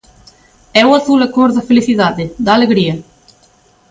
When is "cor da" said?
1.35-1.67